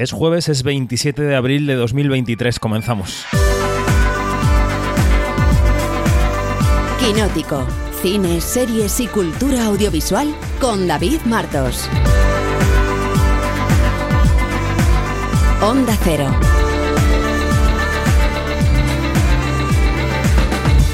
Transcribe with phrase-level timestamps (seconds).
[0.00, 2.58] Es jueves, es 27 de abril de 2023.
[2.58, 3.26] Comenzamos.
[6.98, 7.66] Quinótico.
[8.00, 11.86] Cine, series y cultura audiovisual con David Martos.
[15.60, 16.34] Onda Cero.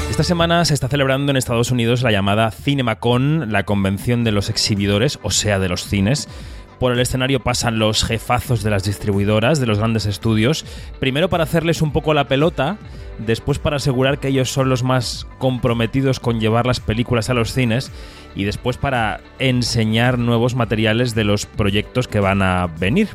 [0.09, 4.49] Esta semana se está celebrando en Estados Unidos la llamada CinemaCon, la convención de los
[4.49, 6.27] exhibidores, o sea, de los cines.
[6.79, 10.65] Por el escenario pasan los jefazos de las distribuidoras, de los grandes estudios,
[10.99, 12.77] primero para hacerles un poco la pelota,
[13.17, 17.51] después para asegurar que ellos son los más comprometidos con llevar las películas a los
[17.51, 17.91] cines
[18.35, 23.09] y después para enseñar nuevos materiales de los proyectos que van a venir.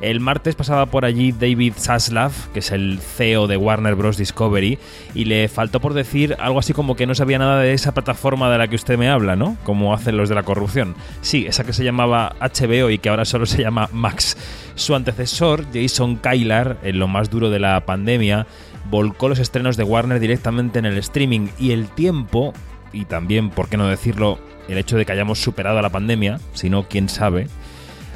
[0.00, 4.16] El martes pasaba por allí David Zaslav, que es el CEO de Warner Bros.
[4.16, 4.78] Discovery,
[5.14, 8.50] y le faltó por decir algo así como que no sabía nada de esa plataforma
[8.50, 9.58] de la que usted me habla, ¿no?
[9.62, 10.94] Como hacen los de la corrupción.
[11.20, 14.38] Sí, esa que se llamaba HBO y que ahora solo se llama Max.
[14.74, 18.46] Su antecesor, Jason Kylar, en lo más duro de la pandemia,
[18.90, 22.54] volcó los estrenos de Warner directamente en el streaming y el tiempo,
[22.92, 26.40] y también, por qué no decirlo, el hecho de que hayamos superado a la pandemia,
[26.54, 27.48] si no, quién sabe,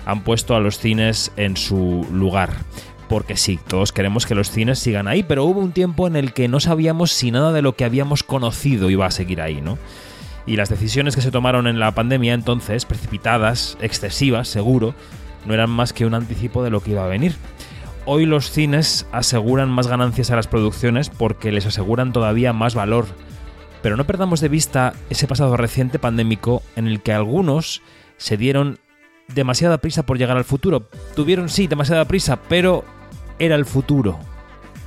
[0.05, 2.51] han puesto a los cines en su lugar.
[3.09, 6.33] Porque sí, todos queremos que los cines sigan ahí, pero hubo un tiempo en el
[6.33, 9.79] que no sabíamos si nada de lo que habíamos conocido iba a seguir ahí, ¿no?
[10.47, 14.95] Y las decisiones que se tomaron en la pandemia entonces, precipitadas, excesivas, seguro,
[15.47, 17.35] no eran más que un anticipo de lo que iba a venir.
[18.07, 23.07] Hoy los cines aseguran más ganancias a las producciones porque les aseguran todavía más valor.
[23.83, 27.83] Pero no perdamos de vista ese pasado reciente pandémico en el que algunos
[28.19, 28.79] se dieron
[29.29, 30.89] demasiada prisa por llegar al futuro.
[31.15, 32.85] Tuvieron, sí, demasiada prisa, pero
[33.39, 34.19] era el futuro.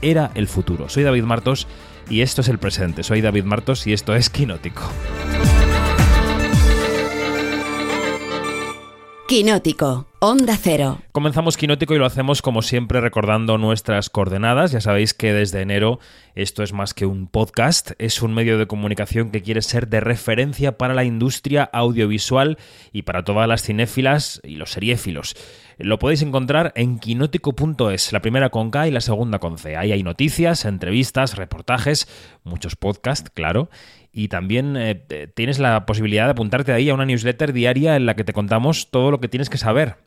[0.01, 0.89] Era el futuro.
[0.89, 1.67] Soy David Martos
[2.09, 3.03] y esto es el presente.
[3.03, 4.83] Soy David Martos y esto es Quinótico.
[9.27, 10.99] Quinótico, Onda Cero.
[11.11, 14.71] Comenzamos Quinótico y lo hacemos como siempre recordando nuestras coordenadas.
[14.71, 15.99] Ya sabéis que desde enero
[16.33, 19.99] esto es más que un podcast, es un medio de comunicación que quiere ser de
[19.99, 22.57] referencia para la industria audiovisual
[22.93, 25.35] y para todas las cinéfilas y los seriéfilos.
[25.77, 29.75] Lo podéis encontrar en quinótico.es, la primera con K y la segunda con C.
[29.75, 32.07] Ahí hay noticias, entrevistas, reportajes,
[32.45, 33.69] muchos podcasts, claro,
[34.17, 34.95] y también eh,
[35.35, 38.89] tienes la posibilidad de apuntarte ahí a una newsletter diaria en la que te contamos
[38.89, 39.97] todo lo que tienes que saber.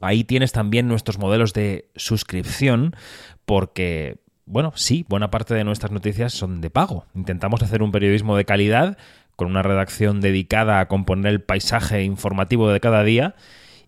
[0.00, 2.96] Ahí tienes también nuestros modelos de suscripción
[3.44, 7.04] porque, bueno, sí, buena parte de nuestras noticias son de pago.
[7.14, 8.96] Intentamos hacer un periodismo de calidad
[9.36, 13.34] con una redacción dedicada a componer el paisaje informativo de cada día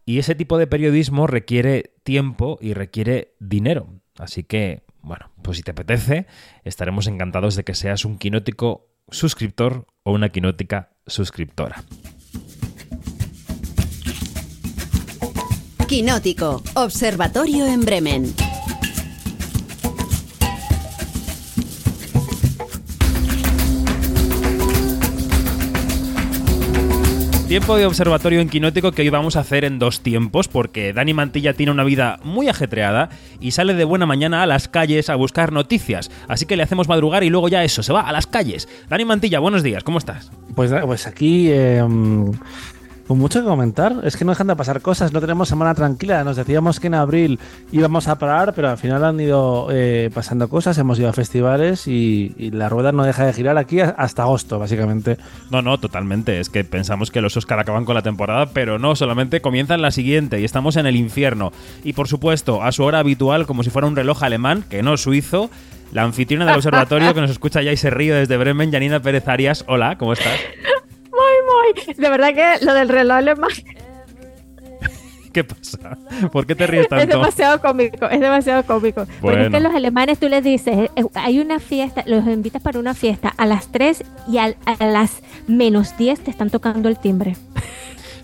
[0.04, 3.88] y ese tipo de periodismo requiere tiempo y requiere dinero.
[4.18, 6.26] Así que, bueno, pues si te apetece,
[6.64, 11.84] estaremos encantados de que seas un quinótico suscriptor o una quinótica suscriptora.
[15.88, 18.43] Quinótico, Observatorio en Bremen.
[27.54, 31.14] Tiempo de observatorio en Quinótico que hoy vamos a hacer en dos tiempos porque Dani
[31.14, 35.14] Mantilla tiene una vida muy ajetreada y sale de buena mañana a las calles a
[35.14, 36.10] buscar noticias.
[36.26, 38.68] Así que le hacemos madrugar y luego ya eso, se va a las calles.
[38.88, 40.32] Dani Mantilla, buenos días, ¿cómo estás?
[40.56, 41.80] Pues, pues aquí eh,
[43.06, 43.96] con mucho que comentar.
[44.04, 45.12] Es que no dejan de pasar cosas.
[45.12, 46.24] No tenemos semana tranquila.
[46.24, 47.38] Nos decíamos que en abril
[47.72, 50.78] íbamos a parar, pero al final han ido eh, pasando cosas.
[50.78, 54.58] Hemos ido a festivales y, y, la rueda no deja de girar aquí hasta agosto,
[54.58, 55.18] básicamente.
[55.50, 56.40] No, no, totalmente.
[56.40, 59.90] Es que pensamos que los Oscar acaban con la temporada, pero no, solamente comienzan la
[59.90, 61.52] siguiente y estamos en el infierno.
[61.82, 64.96] Y por supuesto, a su hora habitual, como si fuera un reloj alemán, que no
[64.96, 65.50] suizo.
[65.92, 69.28] La anfitriona del observatorio que nos escucha ya y se ríe desde Bremen, Janina Pérez
[69.28, 69.64] Arias.
[69.68, 70.32] Hola, ¿cómo estad?
[71.96, 73.50] De verdad que lo del reloj alemán.
[75.32, 75.98] ¿Qué pasa?
[76.30, 77.02] ¿Por qué te ríes tanto?
[77.02, 79.04] Es demasiado cómico, es demasiado cómico.
[79.04, 79.20] Bueno.
[79.20, 82.78] Porque es que los alemanes tú les dices, eh, hay una fiesta, los invitas para
[82.78, 87.00] una fiesta a las 3 y a, a las menos 10 te están tocando el
[87.00, 87.34] timbre.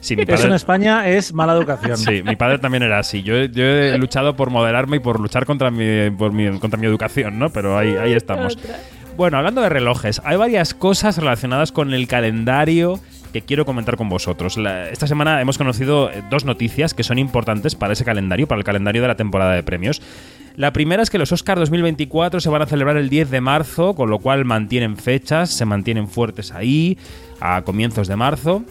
[0.00, 0.38] Sí, mi padre...
[0.38, 1.96] Eso en España es mala educación.
[1.96, 3.22] Sí, mi padre también era así.
[3.22, 6.86] Yo, yo he luchado por moderarme y por luchar contra mi, por mi, contra mi
[6.86, 7.50] educación, ¿no?
[7.50, 8.56] Pero ahí, ahí estamos.
[9.16, 13.00] Bueno, hablando de relojes, hay varias cosas relacionadas con el calendario
[13.32, 14.58] que quiero comentar con vosotros.
[14.90, 19.02] Esta semana hemos conocido dos noticias que son importantes para ese calendario, para el calendario
[19.02, 20.02] de la temporada de premios.
[20.56, 23.94] La primera es que los Oscars 2024 se van a celebrar el 10 de marzo,
[23.94, 26.98] con lo cual mantienen fechas, se mantienen fuertes ahí,
[27.40, 28.64] a comienzos de marzo.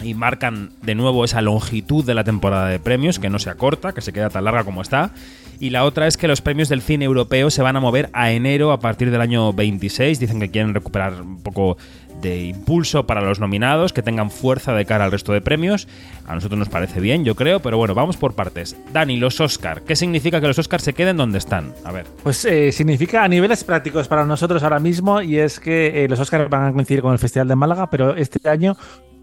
[0.00, 3.92] y marcan de nuevo esa longitud de la temporada de premios, que no se acorta,
[3.92, 5.10] que se queda tan larga como está.
[5.60, 8.30] Y la otra es que los premios del cine europeo se van a mover a
[8.30, 10.20] enero a partir del año 26.
[10.20, 11.76] Dicen que quieren recuperar un poco
[12.20, 15.88] de impulso para los nominados, que tengan fuerza de cara al resto de premios.
[16.26, 18.76] A nosotros nos parece bien, yo creo, pero bueno, vamos por partes.
[18.92, 21.74] Dani, los Oscar, ¿qué significa que los Oscar se queden donde están?
[21.84, 22.06] A ver.
[22.22, 26.20] Pues eh, significa a niveles prácticos para nosotros ahora mismo y es que eh, los
[26.20, 28.76] Oscar van a coincidir con el Festival de Málaga, pero este año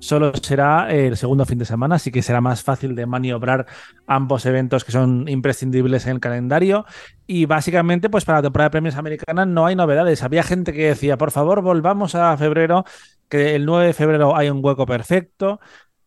[0.06, 3.66] solo será el segundo fin de semana, así que será más fácil de maniobrar
[4.08, 6.86] ambos eventos que son imprescindibles en el calendario.
[7.28, 10.24] Y básicamente, pues para la temporada de premios americana no hay novedades.
[10.24, 12.86] Había gente que decía, por favor, volvamos a febrero,
[13.30, 15.60] que el 9 de febrero hay un hueco perfecto,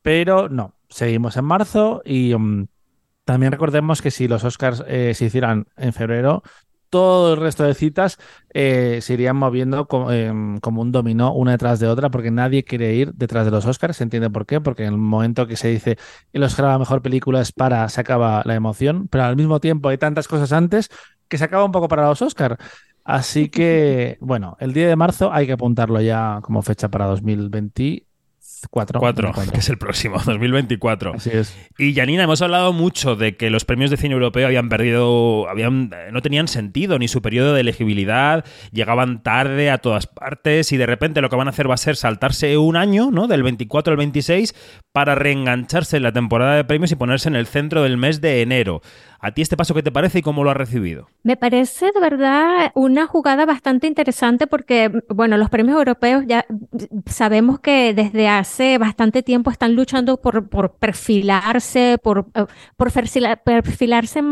[0.03, 2.35] pero no, seguimos en marzo y...
[2.35, 2.67] Mm,
[3.29, 6.43] también recordemos que si los Oscars eh, se hicieran en febrero,
[6.91, 8.19] todo el resto de citas
[8.55, 12.95] eh, se irían moviendo em, como, un dominó una detrás de otra porque nadie quiere
[12.95, 13.97] ir detrás de los Oscars.
[13.97, 14.61] ¿Se entiende por qué?
[14.61, 15.99] Porque en el momento que se dice
[16.33, 19.61] el Oscar a la mejor película es para, se acaba la emoción, pero al mismo
[19.61, 20.89] tiempo hay tantas cosas antes
[21.29, 22.57] que se acaba un poco para los Oscars.
[23.05, 28.08] Así que, bueno, el día de marzo hay que apuntarlo ya como fecha para 2020
[28.71, 29.01] 4.
[29.01, 31.15] 4, que es el próximo, 2024.
[31.15, 31.57] Así es.
[31.79, 35.91] Y Janina, hemos hablado mucho de que los premios de cine europeo habían perdido, habían,
[35.93, 40.77] eh, no tenían sentido ni su periodo de elegibilidad, llegaban tarde a todas partes y
[40.77, 43.27] de repente lo que van a hacer va a ser saltarse un año, ¿no?
[43.27, 44.55] Del 24 al 26
[44.93, 48.43] para reengancharse en la temporada de premios y ponerse en el centro del mes de
[48.43, 48.83] enero.
[49.21, 51.09] ¿A ti este paso qué te parece y cómo lo has recibido?
[51.25, 56.47] Me parece de verdad una jugada bastante interesante porque, bueno, los premios europeos ya
[57.07, 62.93] sabemos que desde hace bastante tiempo están luchando por, por perfilarse, por, eh, por
[63.43, 64.23] perfilarse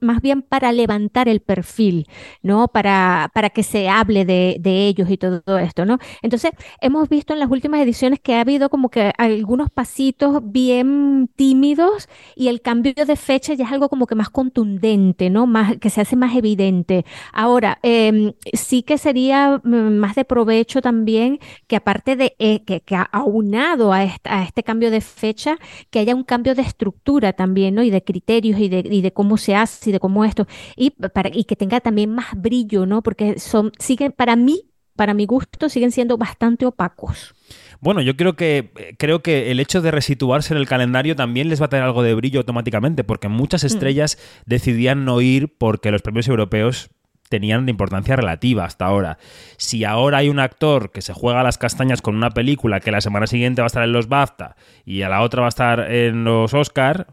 [0.00, 2.06] más bien para levantar el perfil,
[2.42, 2.68] ¿no?
[2.68, 5.98] Para, para que se hable de, de ellos y todo esto, ¿no?
[6.20, 6.52] Entonces,
[6.82, 12.10] hemos visto en las últimas ediciones que ha habido como que algunos pasitos bien tímidos
[12.36, 15.46] y el cambio de fecha ya es algo como que más contundente, ¿no?
[15.46, 17.06] Más, que se hace más evidente.
[17.32, 21.38] Ahora, em, sí que sería mm, más de provecho también
[21.68, 25.56] que aparte de eh, que, que, aunado a, a, este cambio de fecha,
[25.90, 27.82] que haya un cambio de estructura también, ¿no?
[27.82, 30.46] Y de criterios y de, y de cómo se hace y de cómo esto,
[30.76, 33.02] y, para, y que tenga también más brillo, ¿no?
[33.02, 34.64] Porque son, siguen, para mí,
[34.96, 37.34] para mi gusto, siguen siendo bastante opacos.
[37.80, 41.60] Bueno, yo creo que creo que el hecho de resituarse en el calendario también les
[41.60, 43.66] va a tener algo de brillo automáticamente, porque muchas mm.
[43.66, 46.90] estrellas decidían no ir porque los premios europeos
[47.28, 49.18] tenían de importancia relativa hasta ahora.
[49.56, 53.00] Si ahora hay un actor que se juega las castañas con una película que la
[53.00, 55.90] semana siguiente va a estar en los BAFTA y a la otra va a estar
[55.90, 57.08] en los Oscar,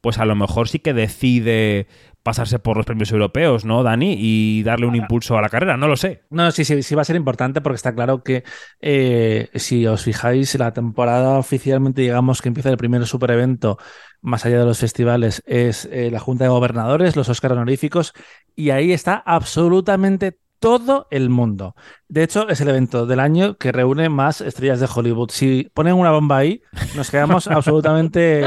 [0.00, 1.88] pues a lo mejor sí que decide
[2.26, 4.16] pasarse por los premios europeos, ¿no, Dani?
[4.18, 6.24] Y darle un impulso a la carrera, no lo sé.
[6.28, 8.42] No, sí, sí, sí va a ser importante porque está claro que
[8.80, 13.78] eh, si os fijáis, la temporada oficialmente, digamos, que empieza el primer super evento
[14.22, 18.12] más allá de los festivales, es eh, la Junta de Gobernadores, los Óscar honoríficos,
[18.56, 21.76] y ahí está absolutamente todo el mundo.
[22.08, 25.30] De hecho, es el evento del año que reúne más estrellas de Hollywood.
[25.32, 26.62] Si ponen una bomba ahí,
[26.94, 28.44] nos quedamos absolutamente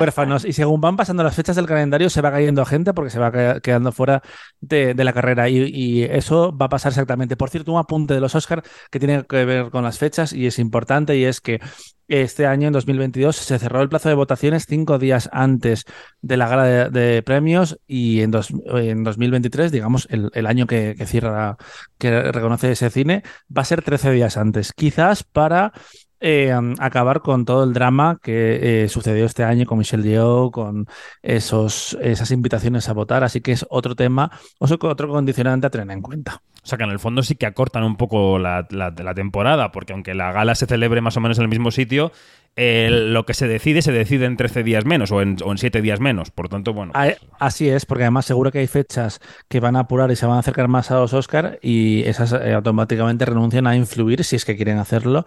[0.00, 0.46] huérfanos.
[0.46, 3.60] Y según van pasando las fechas del calendario, se va cayendo gente porque se va
[3.60, 4.22] quedando fuera
[4.60, 5.50] de, la carrera.
[5.50, 7.36] Y, eso va a pasar exactamente.
[7.36, 10.46] Por cierto, un apunte de los Oscars que tiene que ver con las fechas y
[10.46, 11.60] es importante y es que
[12.08, 15.84] este año, en 2022, se cerró el plazo de votaciones cinco días antes
[16.20, 18.32] de la gala de, premios y en,
[18.74, 21.56] en 2023, digamos, el, año que, que cierra,
[21.96, 23.22] que reconoce ese cine,
[23.54, 24.72] va a ser 13 días antes.
[24.72, 25.72] Quizás para
[26.20, 30.86] eh, acabar con todo el drama que eh, sucedió este año con Michelle Yeoh, con
[31.20, 33.24] esos, esas invitaciones a votar.
[33.24, 36.40] Así que es otro tema, otro condicionante a tener en cuenta.
[36.64, 38.66] O sea que en el fondo sí que acortan un poco la,
[39.14, 42.10] temporada, porque aunque la gala se celebre más o menos en el mismo sitio,
[42.56, 46.00] lo que se decide se decide en 13 días menos o en, o 7 días
[46.00, 46.30] menos.
[46.30, 46.92] Por tanto, bueno.
[46.92, 50.26] Pues así es, porque además seguro que hay fechas que van a apurar y se
[50.26, 54.36] van a acercar más a los Oscar y esas eh, automáticamente renuncian a influir si
[54.36, 55.24] es que quieren hacerlo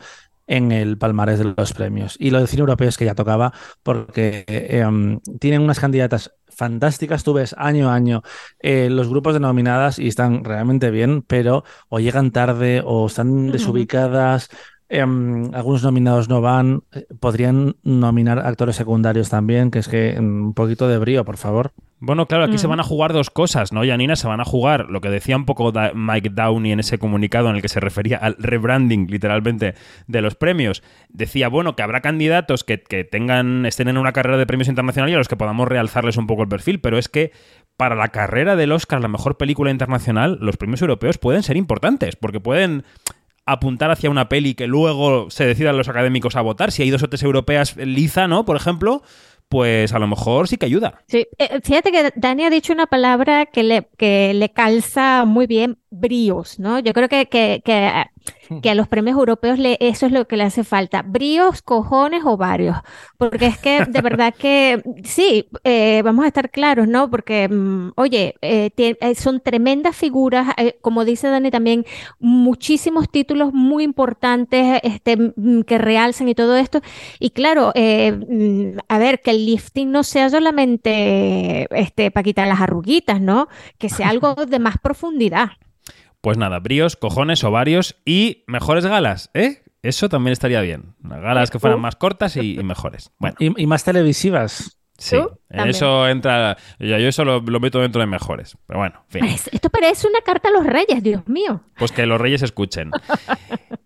[0.47, 2.15] en el palmarés de los premios.
[2.19, 3.53] Y lo del cine europeo es que ya tocaba
[3.83, 7.23] porque eh, em, tienen unas candidatas fantásticas.
[7.23, 8.23] Tú ves año a año
[8.59, 13.51] eh, los grupos de nominadas y están realmente bien, pero o llegan tarde o están
[13.51, 14.49] desubicadas.
[14.89, 16.83] Em, algunos nominados no van.
[16.93, 21.73] Eh, podrían nominar actores secundarios también, que es que un poquito de brío, por favor.
[21.99, 22.69] Bueno, claro, aquí se mm.
[22.69, 24.15] van a jugar dos cosas, ¿no, Janina?
[24.15, 27.55] Se van a jugar lo que decía un poco Mike Downey en ese comunicado en
[27.55, 29.73] el que se refería al rebranding, literalmente,
[30.05, 30.83] de los premios.
[31.09, 35.15] Decía, bueno, que habrá candidatos que, tengan, estén en una carrera de premios internacionales y
[35.15, 37.31] a los que podamos realzarles un poco el perfil, pero es que
[37.77, 42.15] para la carrera del Oscar, la mejor película internacional, los premios europeos pueden ser importantes,
[42.15, 42.83] porque pueden
[43.47, 46.71] apuntar hacia una peli que luego se decidan los académicos a votar.
[46.71, 48.45] Si hay dos o tres europeas liza, ¿no?
[48.45, 49.01] Por ejemplo,
[49.49, 51.01] pues a lo mejor sí que ayuda.
[51.07, 55.47] Sí, eh, fíjate que Dani ha dicho una palabra que le, que le calza muy
[55.47, 56.79] bien, bríos, ¿no?
[56.79, 58.05] Yo creo que, que, que,
[58.61, 62.23] que a los premios europeos le, eso es lo que le hace falta, bríos, cojones
[62.25, 62.77] o varios,
[63.17, 67.09] porque es que de verdad que sí, eh, vamos a estar claros, ¿no?
[67.09, 71.85] Porque, mm, oye, eh, eh, son tremendas figuras, eh, como dice Dani también,
[72.19, 76.81] muchísimos títulos muy importantes este, mm, que realzan y todo esto,
[77.19, 82.61] y claro, mm, a ver, que el lifting no sea solamente este, para quitar las
[82.61, 83.47] arruguitas, ¿no?
[83.77, 85.51] Que sea algo de más profundidad.
[86.21, 89.63] Pues nada, bríos, cojones, ovarios y mejores galas, ¿eh?
[89.83, 90.95] Eso también estaría bien.
[90.99, 93.11] Galas que fueran más cortas y, y mejores.
[93.19, 94.77] Bueno, Y, y más televisivas.
[94.97, 95.17] sí.
[95.49, 96.57] En eso entra.
[96.79, 98.57] Yo, yo eso lo, lo meto dentro de mejores.
[98.65, 99.37] Pero bueno, en fin.
[99.53, 101.61] Esto parece una carta a los reyes, Dios mío.
[101.77, 102.91] Pues que los reyes escuchen.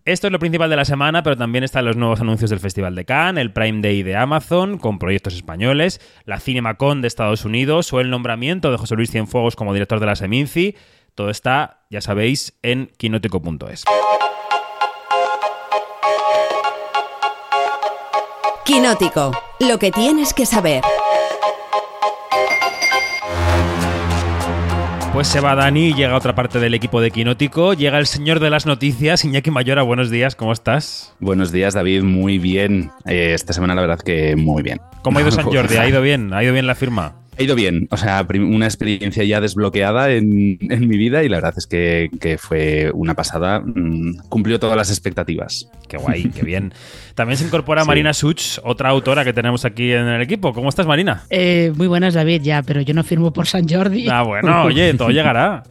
[0.04, 2.96] Esto es lo principal de la semana, pero también están los nuevos anuncios del Festival
[2.96, 7.92] de Cannes, el Prime Day de Amazon, con proyectos españoles, la CinemaCon de Estados Unidos
[7.92, 10.74] o el nombramiento de José Luis Cienfuegos como director de la Seminci.
[11.14, 13.84] Todo está, ya sabéis, en quinótico.es.
[18.64, 20.82] Quinótico, lo que tienes que saber.
[25.12, 27.74] Pues se va Dani y llega otra parte del equipo de Quinótico.
[27.74, 29.82] Llega el señor de las noticias, Iñaki Mayora.
[29.82, 31.14] Buenos días, ¿cómo estás?
[31.20, 32.02] Buenos días, David.
[32.02, 32.90] Muy bien.
[33.04, 34.80] Eh, esta semana, la verdad, que muy bien.
[35.02, 35.76] ¿Cómo ha ido San Jordi?
[35.76, 36.32] ¿Ha ido bien?
[36.32, 37.21] ¿Ha ido bien la firma?
[37.38, 37.88] Ha ido bien.
[37.90, 42.10] O sea, una experiencia ya desbloqueada en, en mi vida y la verdad es que,
[42.20, 43.60] que fue una pasada.
[43.60, 45.66] Mm, cumplió todas las expectativas.
[45.88, 46.74] Qué guay, qué bien.
[47.14, 47.88] También se incorpora Sí.
[47.88, 50.52] Marina Such, otra autora que tenemos aquí en el equipo.
[50.52, 51.22] ¿Cómo estás, Marina?
[51.30, 54.08] Eh, muy buenas, David, ya, pero yo no firmo por San Jordi.
[54.10, 55.62] Ah, bueno, oye, todo llegará.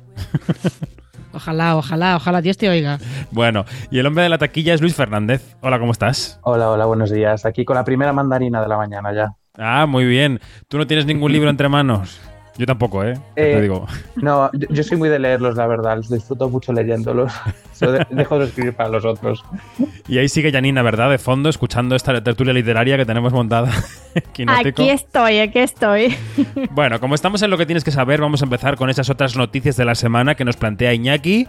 [1.34, 3.00] Ojalá, ojalá, ojalá Dios te oiga.
[3.32, 5.56] Bueno, y el hombre de la taquilla es Luis Fernández.
[5.62, 6.40] Hola, ¿cómo estás?
[6.42, 7.46] Hola, hola, buenos días.
[7.46, 9.34] Aquí con la primera mandarina de la mañana ya.
[9.58, 10.40] Ah, muy bien.
[10.68, 12.20] ¿Tú no tienes ningún libro entre manos?
[12.58, 13.18] Yo tampoco, ¿eh?
[13.34, 13.88] Te Eh, digo.
[14.18, 15.96] No, yo, yo soy muy de leerlos, la verdad.
[15.98, 17.32] Los disfruto mucho leyéndolos.
[18.12, 19.44] Dejo de escribir para los otros.
[20.08, 21.10] Y ahí sigue Janina, ¿verdad?
[21.10, 23.72] De fondo, escuchando esta tertulia literaria que tenemos montada.
[24.34, 24.82] Quinótico.
[24.84, 26.16] Aquí estoy, aquí estoy.
[26.72, 29.36] Bueno, como estamos en lo que tienes que saber, vamos a empezar con esas otras
[29.36, 31.48] noticias de la semana que nos plantea Iñaki.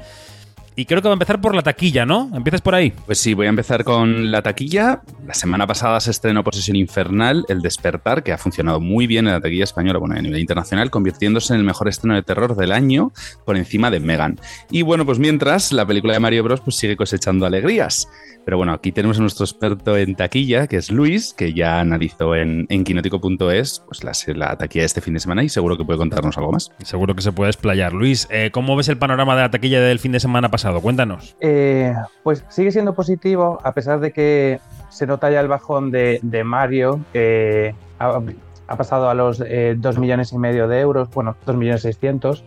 [0.74, 2.30] Y creo que va a empezar por la taquilla, ¿no?
[2.32, 2.92] Empiezas por ahí.
[3.04, 5.02] Pues sí, voy a empezar con la taquilla.
[5.26, 9.34] La semana pasada se estrenó Posesión Infernal, El Despertar, que ha funcionado muy bien en
[9.34, 12.72] la taquilla española, bueno, a nivel internacional, convirtiéndose en el mejor estreno de terror del
[12.72, 13.12] año
[13.44, 14.40] por encima de Megan.
[14.70, 16.60] Y bueno, pues mientras, la película de Mario Bros.
[16.60, 18.08] pues sigue cosechando alegrías.
[18.44, 22.34] Pero bueno, aquí tenemos a nuestro experto en taquilla, que es Luis, que ya analizó
[22.34, 25.84] en, en quinótico.es pues la, la taquilla de este fin de semana y seguro que
[25.84, 26.72] puede contarnos algo más.
[26.82, 27.92] Seguro que se puede explayar.
[27.92, 30.61] Luis, eh, ¿cómo ves el panorama de la taquilla del fin de semana pasado?
[30.80, 31.36] Cuéntanos.
[31.40, 36.42] Eh, pues sigue siendo positivo, a pesar de que se nota ya el bajón de,
[36.44, 41.56] Mario, que ha, pasado a los eh, 2 millones y medio de euros, bueno, 2
[41.56, 42.44] millones 600.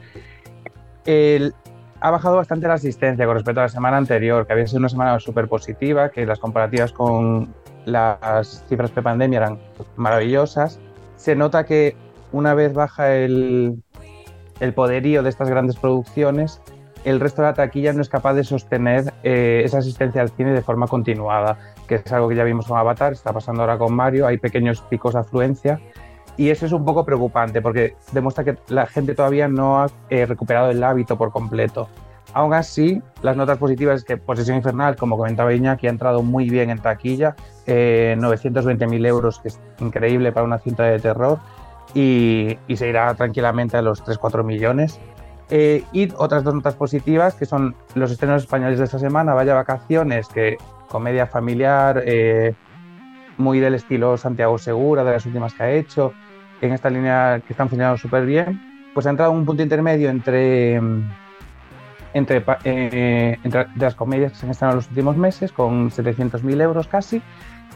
[1.05, 1.53] El-
[2.01, 4.89] ha bajado bastante la asistencia con respecto a la semana anterior, que había sido una
[4.89, 7.53] semana súper positiva, que las comparativas con
[7.85, 9.59] las cifras pre-pandemia eran
[9.95, 10.79] maravillosas.
[11.15, 11.95] Se nota que
[12.31, 13.81] una vez baja el
[14.75, 16.61] poderío de estas grandes producciones,
[17.05, 20.51] el resto de la taquilla no es capaz de sostener eh, esa asistencia al cine
[20.51, 21.57] de forma continuada,
[21.87, 24.81] que es algo que ya vimos con Avatar, está pasando ahora con Mario, hay pequeños
[24.81, 25.79] picos de afluencia
[26.35, 30.25] y eso es un poco preocupante porque demuestra que la gente todavía no ha eh,
[30.25, 31.87] recuperado el hábito por completo.
[32.33, 36.49] Aún así, las notas positivas es que Posesión Infernal, como comentaba Iñaki, ha entrado muy
[36.49, 37.35] bien en taquilla,
[37.65, 41.39] eh, 920.000 euros, que es increíble para una cinta de terror,
[41.93, 44.99] y, y se irá tranquilamente a los 3-4 millones.
[45.49, 49.53] Eh, y otras dos notas positivas, que son los estrenos españoles de esta semana, Vaya
[49.53, 52.53] Vacaciones, que comedia familiar, eh,
[53.37, 56.13] muy del estilo Santiago Segura, de las últimas que ha hecho,
[56.61, 60.09] en esta línea que están funcionando súper bien, pues ha entrado en un punto intermedio
[60.09, 60.75] entre,
[62.13, 66.61] entre, eh, entre las comedias que se han estrenado en los últimos meses, con 700.000
[66.61, 67.21] euros casi,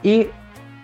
[0.01, 0.27] y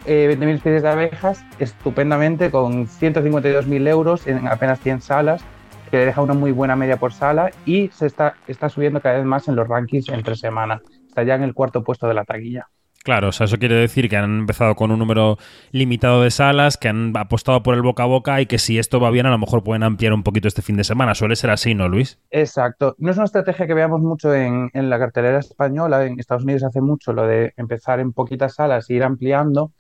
[0.05, 5.41] eh, 20.000 especies de abejas, estupendamente, con 152.000 euros en apenas 100 salas,
[5.89, 9.17] que le deja una muy buena media por sala y se está, está subiendo cada
[9.17, 10.81] vez más en los rankings entre semana.
[11.07, 12.67] Está ya en el cuarto puesto de la taquilla.
[13.05, 15.37] Claro, o sea, eso quiere decir que han empezado con un número
[15.71, 18.99] limitado de salas, que han apostado por el boca a boca y que si esto
[18.99, 21.13] va bien, a lo mejor pueden ampliar un poquito este fin de semana.
[21.13, 22.19] Suele ser así, ¿no, Luis?
[22.31, 22.95] Exacto.
[22.97, 26.03] No es una estrategia que veamos mucho en, en la cartelera española.
[26.03, 29.71] En Estados Unidos hace mucho lo de empezar en poquitas salas e ir ampliando.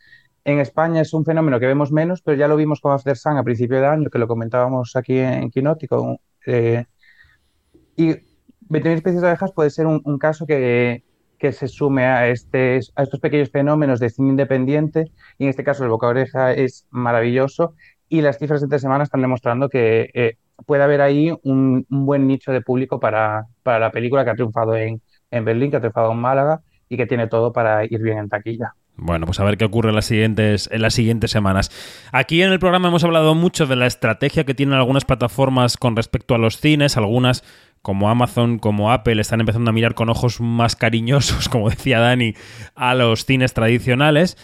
[0.45, 3.37] En España es un fenómeno que vemos menos, pero ya lo vimos con After Sun
[3.37, 6.19] a principio de año, que lo comentábamos aquí en Quinótico.
[6.45, 6.85] Eh,
[7.95, 8.09] y
[8.69, 11.03] 20.000 especies de abejas puede ser un, un caso que,
[11.39, 15.11] que se sume a, este, a estos pequeños fenómenos de cine independiente.
[15.39, 17.73] Y en este caso, el boca oreja es maravilloso.
[18.07, 20.37] Y las cifras de tres semanas están demostrando que eh,
[20.67, 24.35] puede haber ahí un, un, buen nicho de público para, para la película que ha
[24.35, 27.99] triunfado en, en Berlín, que ha triunfado en Málaga y que tiene todo para ir
[27.99, 28.75] bien en taquilla.
[28.97, 31.69] Bueno, pues a ver qué ocurre en las siguientes, en las siguientes semanas.
[32.11, 35.95] Aquí en el programa hemos hablado mucho de la estrategia que tienen algunas plataformas con
[35.95, 37.43] respecto a los cines, algunas
[37.81, 42.33] como Amazon, como Apple, están empezando a mirar con ojos más cariñosos, como decía Dani,
[42.73, 44.37] a los cines tradicionales.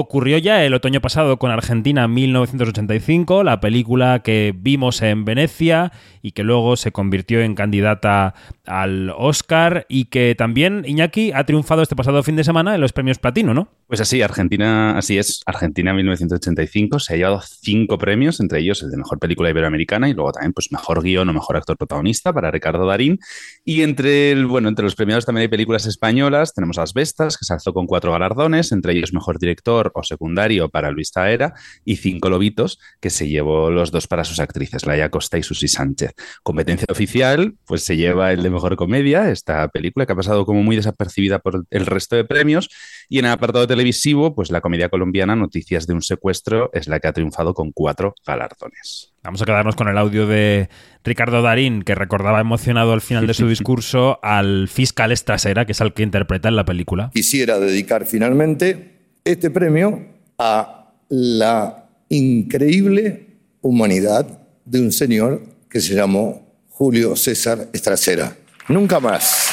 [0.00, 5.90] Ocurrió ya el otoño pasado con Argentina 1985, la película que vimos en Venecia
[6.22, 11.82] y que luego se convirtió en candidata al Oscar y que también Iñaki ha triunfado
[11.82, 13.70] este pasado fin de semana en los premios Platino, ¿no?
[13.88, 18.90] Pues así, Argentina, así es, Argentina 1985 se ha llevado cinco premios, entre ellos el
[18.90, 22.52] de mejor película iberoamericana y luego también pues mejor guion o mejor actor protagonista para
[22.52, 23.18] Ricardo Darín.
[23.64, 27.44] Y entre el, bueno, entre los premiados también hay películas españolas, tenemos Las Vestas, que
[27.44, 31.54] se alzó con cuatro galardones, entre ellos mejor director o secundario para Luis Taera
[31.84, 35.68] y Cinco Lobitos, que se llevó los dos para sus actrices, Laia Costa y Susi
[35.68, 36.12] Sánchez.
[36.42, 40.62] Competencia oficial, pues se lleva el de mejor comedia, esta película que ha pasado como
[40.62, 42.68] muy desapercibida por el resto de premios
[43.08, 47.00] y en el apartado televisivo, pues la comedia colombiana Noticias de un secuestro es la
[47.00, 49.12] que ha triunfado con cuatro galardones.
[49.22, 50.68] Vamos a quedarnos con el audio de
[51.04, 55.80] Ricardo Darín, que recordaba emocionado al final de su discurso al fiscal Estrasera, que es
[55.80, 57.10] el que interpreta en la película.
[57.12, 58.97] Quisiera dedicar finalmente
[59.30, 60.06] este premio
[60.38, 63.26] a la increíble
[63.60, 64.26] humanidad
[64.64, 68.34] de un señor que se llamó Julio César Estrasera.
[68.68, 69.50] Nunca más,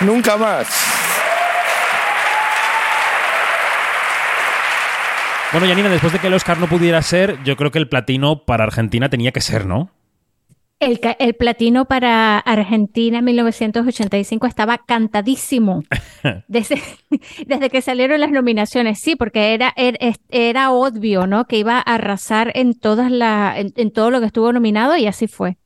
[0.00, 0.68] nunca más
[5.52, 8.46] Bueno, Janina, después de que el Oscar no pudiera ser, yo creo que el platino
[8.46, 9.90] para Argentina tenía que ser, ¿no?
[10.82, 15.84] El, el, platino para Argentina en 1985 estaba cantadísimo
[16.48, 16.82] desde,
[17.46, 19.98] desde, que salieron las nominaciones, sí, porque era, era,
[20.28, 21.44] era, obvio, ¿no?
[21.46, 25.06] Que iba a arrasar en todas la, en, en, todo lo que estuvo nominado y
[25.06, 25.56] así fue.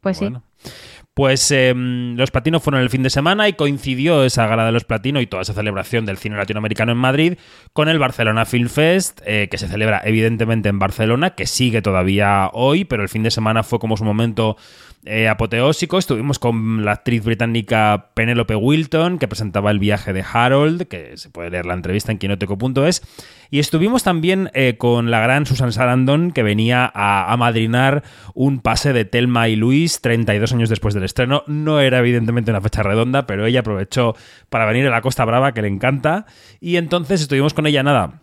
[0.00, 0.42] Pues bueno.
[0.56, 0.70] sí.
[1.14, 4.84] Pues eh, los platinos fueron el fin de semana y coincidió esa gala de los
[4.84, 7.34] platinos y toda esa celebración del cine latinoamericano en Madrid
[7.74, 12.48] con el Barcelona Film Fest, eh, que se celebra evidentemente en Barcelona, que sigue todavía
[12.54, 14.56] hoy, pero el fin de semana fue como su momento
[15.04, 15.98] eh, apoteósico.
[15.98, 21.30] Estuvimos con la actriz británica Penelope Wilton, que presentaba el viaje de Harold, que se
[21.30, 23.02] puede leer la entrevista en quinoteco.es.
[23.50, 28.02] Y estuvimos también eh, con la gran Susan Sarandon, que venía a, a, madrinar
[28.34, 31.42] un pase de Telma y Luis 32 años después del estreno.
[31.46, 34.14] No era evidentemente una fecha redonda, pero ella aprovechó
[34.48, 36.26] para venir a la Costa Brava, que le encanta.
[36.60, 38.22] Y entonces estuvimos con ella nada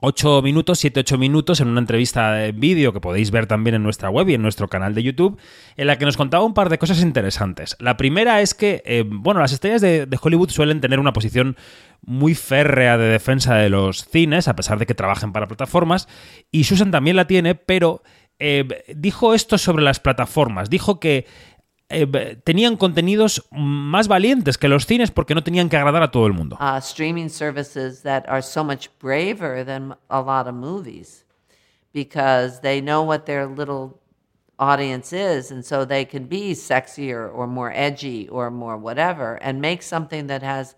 [0.00, 4.08] 8 minutos, 7-8 minutos en una entrevista de vídeo que podéis ver también en nuestra
[4.08, 5.38] web y en nuestro canal de YouTube,
[5.76, 7.76] en la que nos contaba un par de cosas interesantes.
[7.78, 11.56] La primera es que, eh, bueno, las estrellas de, Hollywood suelen tener una posición
[12.02, 16.08] muy férrea de defensa de los cines, a pesar de que trabajen para plataformas,
[16.50, 18.02] y Susan también la tiene, pero
[18.38, 21.26] eh, dijo esto sobre las plataformas, dijo que
[21.90, 26.26] eh, tenían contenidos más valientes que los cines porque no tenían que agradar a todo
[26.26, 26.56] el mundo.
[26.60, 31.24] Uh, streaming services that are so much braver than a lot of movies
[31.92, 34.00] because they know what their little
[34.58, 39.60] audience is and so they can be sexier or more edgy or more whatever and
[39.60, 40.74] make something that has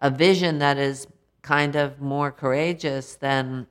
[0.00, 1.06] a vision that is
[1.40, 3.66] kind of more courageous than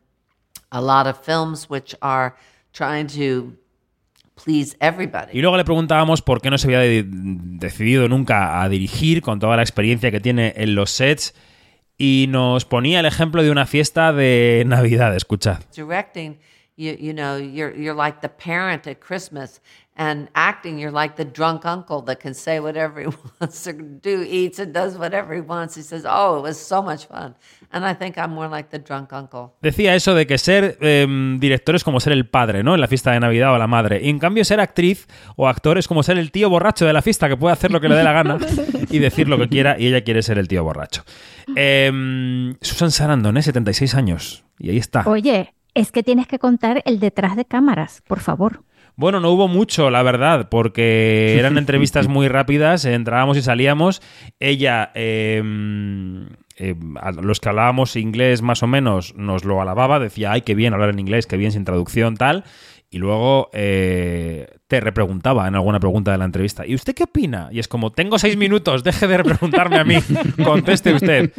[0.71, 2.35] a lot of films which are
[2.73, 3.55] trying to
[4.35, 5.37] please everybody.
[5.37, 9.39] Y luego le preguntábamos por qué no se había de decidido nunca a dirigir con
[9.39, 11.33] toda la experiencia que tiene en los sets
[11.97, 15.59] y nos ponía el ejemplo de una fiesta de Navidad, escuchad.
[15.75, 16.39] Directing,
[16.75, 19.61] you, you know, you're, you're like the parent at Christmas
[19.97, 23.07] and acting, you're like the drunk uncle that can say whatever he
[23.39, 25.75] wants to do, eats and does whatever he wants.
[25.75, 27.35] He says, "Oh, it was so much fun."
[27.71, 29.53] And I think I'm more like the drunk uncle.
[29.61, 31.05] Decía eso de que ser eh,
[31.39, 32.73] director es como ser el padre, ¿no?
[32.75, 34.01] En la fiesta de Navidad o la madre.
[34.03, 37.01] Y en cambio ser actriz o actor es como ser el tío borracho de la
[37.01, 38.37] fiesta que puede hacer lo que le dé la gana
[38.89, 41.03] y decir lo que quiera y ella quiere ser el tío borracho.
[41.55, 43.41] Eh, Susan Sarandon, ¿eh?
[43.41, 44.43] 76 años.
[44.59, 45.03] Y ahí está.
[45.07, 48.63] Oye, es que tienes que contar el detrás de cámaras, por favor.
[49.01, 53.99] Bueno, no hubo mucho, la verdad, porque eran entrevistas muy rápidas, entrábamos y salíamos.
[54.39, 55.41] Ella, eh,
[56.57, 60.53] eh, a los que hablábamos inglés más o menos, nos lo alababa, decía, ay, qué
[60.53, 62.43] bien hablar en inglés, qué bien sin traducción, tal.
[62.91, 67.49] Y luego eh, te repreguntaba en alguna pregunta de la entrevista, ¿y usted qué opina?
[67.51, 69.95] Y es como, tengo seis minutos, deje de preguntarme a mí,
[70.43, 71.31] conteste usted.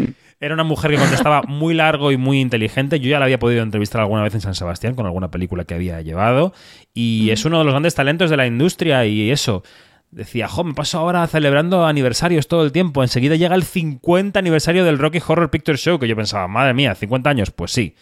[0.42, 2.98] Era una mujer que contestaba muy largo y muy inteligente.
[2.98, 5.74] Yo ya la había podido entrevistar alguna vez en San Sebastián con alguna película que
[5.74, 6.52] había llevado.
[6.92, 9.62] Y es uno de los grandes talentos de la industria y eso.
[10.10, 13.04] decía, jo, me paso ahora celebrando aniversarios todo el tiempo.
[13.04, 16.96] Enseguida llega el 50 aniversario del Rocky Horror Picture Show, que yo pensaba, madre mía,
[16.96, 17.52] 50 años.
[17.52, 17.94] Pues sí.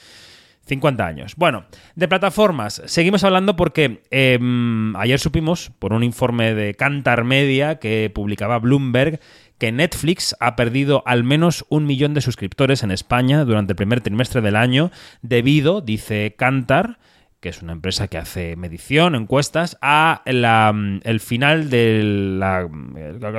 [0.67, 1.35] 50 años.
[1.37, 7.79] Bueno, de plataformas, seguimos hablando porque em, ayer supimos, por un informe de Cantar Media
[7.81, 9.21] que publicaba Bloomberg,
[9.61, 14.01] que Netflix ha perdido al menos un millón de suscriptores en España durante el primer
[14.01, 14.91] trimestre del año,
[15.23, 16.99] debido, dice Cantar,
[17.41, 22.01] que es una empresa que hace medición, encuestas, a el final de
[22.39, 22.69] la,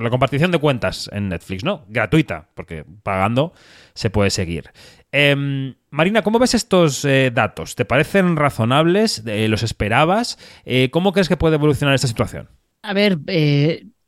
[0.09, 1.85] compartición de cuentas en Netflix, ¿no?
[1.87, 3.53] Gratuita, porque pagando
[3.93, 4.71] se puede seguir.
[5.11, 7.75] Em, Marina, ¿cómo ves estos eh, datos?
[7.75, 9.23] ¿Te parecen razonables?
[9.25, 10.37] Eh, ¿Los esperabas?
[10.65, 12.47] Eh, ¿Cómo crees que puede evolucionar esta situación?
[12.83, 13.19] A ver,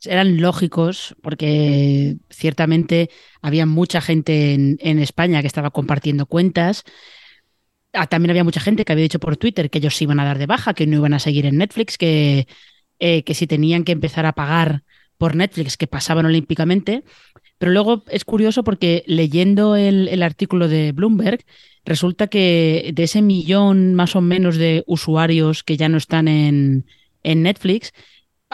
[0.06, 3.10] eran lógicos porque ciertamente
[3.42, 6.84] había mucha gente en, en España que estaba compartiendo cuentas.
[7.94, 10.26] Ah, también había mucha gente que había dicho por Twitter que ellos se iban a
[10.26, 12.48] dar de baja, que no iban a seguir en Netflix, que,
[13.00, 14.84] que si tenían que empezar a pagar
[15.18, 17.04] por Netflix, que pasaban olímpicamente.
[17.58, 21.46] Pero luego es curioso porque leyendo el, artículo de Bloomberg,
[21.86, 26.86] resulta que de ese millón más o menos de usuarios que ya no están en,
[27.24, 27.94] Netflix,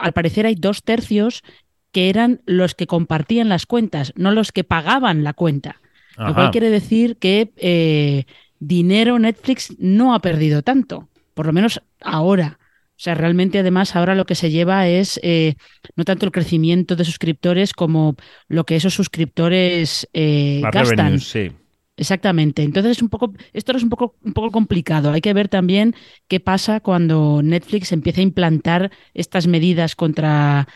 [0.01, 1.43] al parecer hay dos tercios
[1.91, 5.81] que eran los que compartían las cuentas, no los que pagaban la cuenta.
[6.17, 8.25] Lo cual quiere decir que eh,
[8.59, 12.59] dinero Netflix no ha perdido tanto, por lo menos ahora.
[12.61, 15.55] O sea, realmente además ahora lo que se lleva es eh,
[15.95, 18.17] no tanto el crecimiento de suscriptores como
[18.49, 21.21] lo que esos suscriptores eh, gastan.
[21.21, 21.51] sí.
[21.99, 22.63] Exactamente.
[22.63, 25.11] Entonces es un poco, esto es un poco, un poco complicado.
[25.11, 25.93] Hay que ver también
[26.29, 30.69] qué pasa cuando Netflix empieza a implantar estas medidas contra,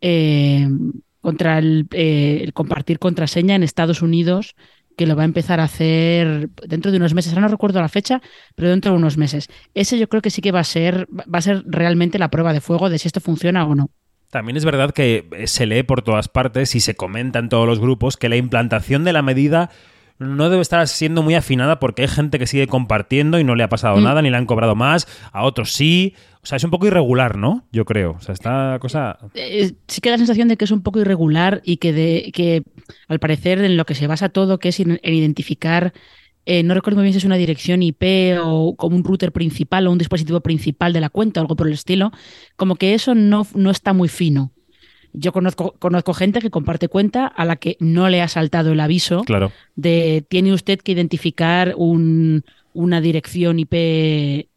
[0.00, 0.68] eh,
[1.20, 4.56] contra el, el, compartir contraseña en Estados Unidos
[4.96, 7.32] que lo va a empezar a hacer dentro de unos meses.
[7.32, 8.20] Ahora no recuerdo la fecha,
[8.56, 9.48] pero dentro de unos meses.
[9.72, 12.52] Ese yo creo que sí que va a ser, va a ser realmente la prueba
[12.52, 13.90] de fuego de si esto funciona o no.
[14.32, 17.78] También es verdad que se lee por todas partes y se comenta en todos los
[17.78, 19.70] grupos que la implantación de la medida
[20.18, 23.62] no debe estar siendo muy afinada porque hay gente que sigue compartiendo y no le
[23.62, 24.04] ha pasado mm.
[24.04, 26.14] nada, ni le han cobrado más, a otros sí.
[26.42, 27.66] O sea, es un poco irregular, ¿no?
[27.72, 28.12] Yo creo.
[28.12, 29.18] O sea, esta cosa.
[29.34, 32.30] Eh, sí que da la sensación de que es un poco irregular y que, de,
[32.32, 32.62] que
[33.08, 35.92] al parecer en lo que se basa todo, que es en, identificar.
[36.48, 39.88] Eh, no recuerdo muy bien si es una dirección IP o como un router principal
[39.88, 42.12] o un dispositivo principal de la cuenta o algo por el estilo,
[42.54, 44.52] como que eso no, no está muy fino.
[45.18, 48.80] Yo conozco, conozco gente que comparte cuenta a la que no le ha saltado el
[48.80, 49.50] aviso claro.
[49.74, 54.48] de tiene usted que identificar un, una dirección IP eh,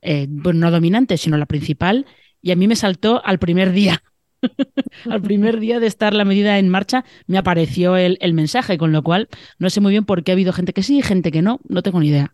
[0.00, 2.06] eh, no dominante, sino la principal,
[2.40, 4.02] y a mí me saltó al primer día.
[5.10, 8.90] al primer día de estar la medida en marcha, me apareció el, el mensaje, con
[8.90, 11.30] lo cual no sé muy bien por qué ha habido gente que sí y gente
[11.30, 12.32] que no, no tengo ni idea.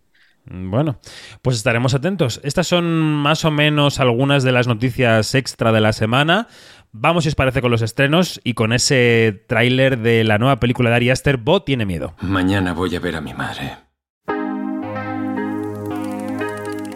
[0.51, 0.99] Bueno,
[1.43, 2.41] pues estaremos atentos.
[2.43, 6.49] Estas son más o menos algunas de las noticias extra de la semana.
[6.93, 10.89] Vamos, si os parece, con los estrenos y con ese tráiler de la nueva película
[10.91, 12.15] de Ari Aster, Bo tiene miedo.
[12.21, 13.77] Mañana voy a ver a mi madre.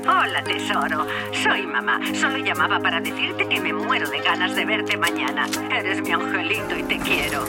[0.08, 1.06] Hola, tesoro.
[1.32, 2.00] Soy mamá.
[2.14, 5.46] Solo llamaba para decirte que me muero de ganas de verte mañana.
[5.70, 7.44] Eres mi angelito y te quiero.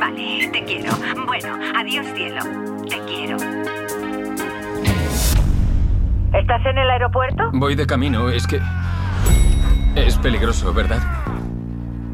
[0.00, 0.92] Vale, te quiero.
[1.26, 2.42] Bueno, adiós cielo.
[2.88, 3.61] Te quiero.
[6.34, 7.50] ¿Estás en el aeropuerto?
[7.52, 8.58] Voy de camino, es que...
[9.94, 11.02] Es peligroso, ¿verdad?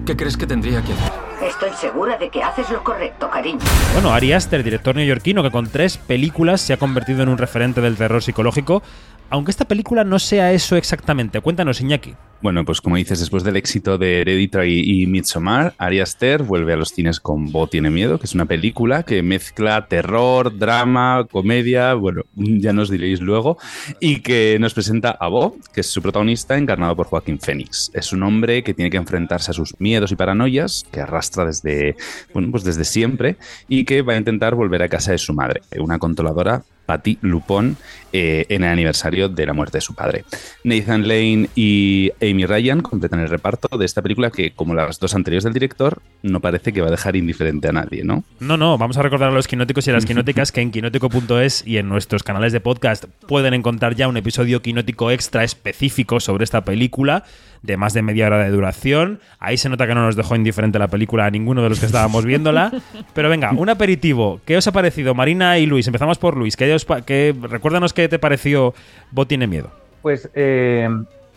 [0.05, 1.13] ¿Qué crees que tendría que hacer?
[1.49, 3.61] Estoy segura de que haces lo correcto, cariño.
[3.93, 7.81] Bueno, Ari Aster, director neoyorquino que con tres películas se ha convertido en un referente
[7.81, 8.83] del terror psicológico,
[9.31, 11.41] aunque esta película no sea eso exactamente.
[11.41, 12.15] Cuéntanos, Iñaki.
[12.41, 16.77] Bueno, pues como dices, después del éxito de Hereditary y Midsommar, Ari Aster vuelve a
[16.77, 21.95] los cines con Bo tiene miedo, que es una película que mezcla terror, drama, comedia,
[21.95, 23.59] bueno, ya nos diréis luego,
[23.99, 27.91] y que nos presenta a Bo, que es su protagonista, encarnado por Joaquín Phoenix.
[27.93, 31.97] Es un hombre que tiene que enfrentarse a sus miedos y paranoias, que arrastra desde,
[32.33, 33.37] bueno, pues desde siempre,
[33.67, 37.77] y que va a intentar volver a casa de su madre, una controladora Patty Lupón
[38.15, 40.25] eh, en el aniversario de la muerte de su padre.
[40.65, 45.15] Nathan Lane y Amy Ryan completan el reparto de esta película que, como las dos
[45.15, 48.25] anteriores del director, no parece que va a dejar indiferente a nadie, ¿no?
[48.41, 51.67] No, no, vamos a recordar a los quinóticos y a las quinóticas que en quinótico.es
[51.67, 56.45] y en nuestros canales de podcast pueden encontrar ya un episodio quinótico extra específico sobre
[56.45, 57.25] esta película
[57.63, 59.21] de más de media hora de duración.
[59.39, 61.87] Ahí se nota que no nos dejó indiferente la película a ninguno de los que
[61.87, 62.73] estábamos viéndola.
[63.15, 64.41] Pero venga, un aperitivo.
[64.45, 65.87] ¿Qué os ha parecido, Marina y Luis?
[65.87, 66.57] Empezamos por Luis.
[66.57, 68.75] ¿Qué, recuérdanos qué te pareció
[69.11, 69.71] Bo tiene miedo.
[70.03, 70.89] Pues eh,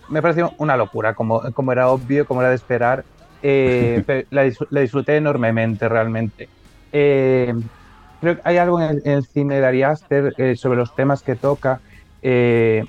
[0.10, 3.04] me pareció una locura, como, como era obvio, como era de esperar.
[3.44, 4.44] Eh, la,
[4.82, 6.50] disfruté enormemente, realmente.
[6.92, 7.54] Eh,
[8.20, 11.80] creo que hay algo en el, cine de Ari Aster sobre los temas que toca
[12.22, 12.86] que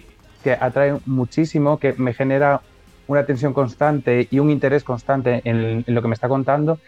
[0.61, 2.61] atrae muchísimo, que me genera
[3.07, 6.79] una tensión constante y un interés constante en, en, lo que me está contando.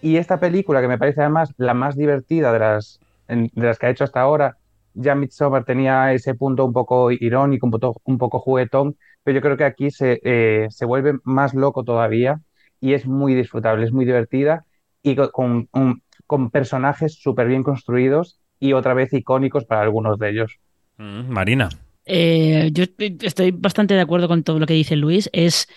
[0.00, 3.86] Y esta película, que me parece además la más divertida de las, de las que
[3.86, 4.56] ha hecho hasta ahora,
[4.94, 9.42] ya Midsommar tenía ese punto un poco irónico, un poco, un poco juguetón, pero yo
[9.42, 12.40] creo que aquí se, eh, se vuelve más loco todavía
[12.80, 14.64] y es muy disfrutable, es muy divertida
[15.02, 20.30] y con, con, con personajes súper bien construidos y otra vez icónicos para algunos de
[20.30, 20.58] ellos.
[20.98, 21.68] Mm, Marina.
[22.04, 22.84] Eh, yo
[23.20, 25.30] estoy bastante de acuerdo con todo lo que dice Luis.
[25.32, 25.68] Es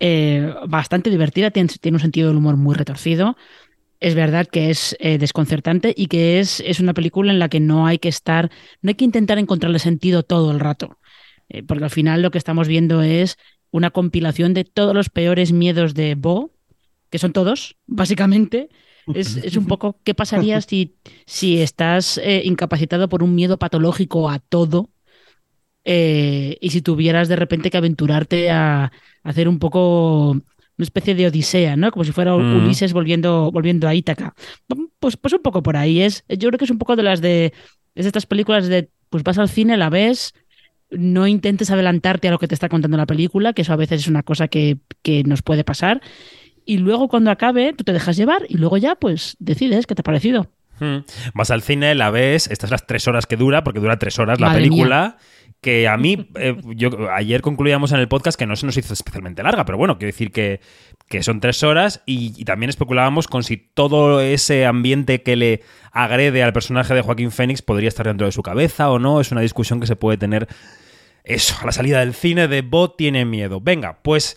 [0.00, 3.36] eh, bastante divertida, tiene, tiene, un sentido del humor muy retorcido.
[4.02, 7.60] Es verdad que es eh, desconcertante y que es, es, una película en la que
[7.60, 10.98] no hay que estar, no hay que intentar encontrarle sentido todo el rato.
[11.48, 13.36] Eh, porque al final lo que estamos viendo es
[13.70, 16.50] una compilación de todos los peores miedos de Bo,
[17.10, 18.70] que son todos, básicamente.
[19.14, 24.28] Es, es un poco qué pasaría si, si estás eh, incapacitado por un miedo patológico
[24.28, 24.90] a todo
[25.84, 30.36] y si tuvieras de repente que aventurarte a, hacer un poco
[30.78, 31.90] una especie de odisea, ¿no?
[31.90, 32.64] Como si fuera mm.
[32.64, 34.34] Ulises volviendo, volviendo a Ítaca.
[34.98, 36.00] Pues, pues un poco por ahí.
[36.00, 37.52] Es, yo creo que es un poco de las de,
[37.94, 40.34] es de estas películas de, pues vas al cine, la ves,
[40.90, 44.02] no intentes adelantarte a lo que te está contando la película, que eso a veces
[44.02, 46.00] es una cosa que, que nos puede pasar.
[46.64, 50.00] Y luego cuando acabe, tú te dejas llevar y luego ya pues decides qué te
[50.00, 50.48] ha parecido.
[50.78, 50.98] Hmm.
[51.34, 54.40] Vas al cine, la ves, estas las tres horas que dura, porque dura tres horas
[54.40, 55.16] la película.
[55.18, 55.26] Mía.
[55.62, 58.92] Que a mí, eh, yo ayer concluíamos en el podcast que no se nos hizo
[58.92, 60.60] especialmente larga, pero bueno, quiero decir que,
[61.08, 66.42] que son tres horas y, también especulábamos con si todo ese ambiente que le agrede
[66.42, 69.20] al personaje de Joaquín Phoenix podría estar dentro de su cabeza o no.
[69.20, 70.48] Es una discusión que se puede tener
[71.22, 73.60] eso, a la salida del cine de Bot tiene miedo.
[73.60, 74.36] Venga, pues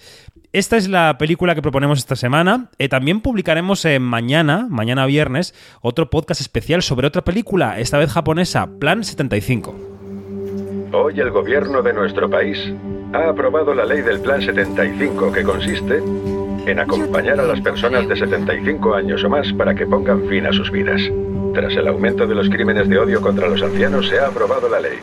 [0.54, 2.70] esta es la película que proponemos esta semana.
[2.78, 8.70] Eh, también publicaremos mañana, mañana viernes, otro podcast especial sobre otra película, esta vez japonesa,
[8.78, 9.95] Plan 75.
[10.98, 12.58] Hoy el gobierno de nuestro país
[13.12, 18.16] ha aprobado la ley del Plan 75 que consiste en acompañar a las personas de
[18.16, 21.02] 75 años o más para que pongan fin a sus vidas.
[21.54, 24.80] Tras el aumento de los crímenes de odio contra los ancianos se ha aprobado la
[24.80, 25.00] ley.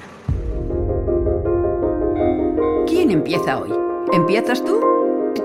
[2.86, 3.74] ¿Quién empieza hoy?
[4.14, 4.80] ¿Empiezas tú?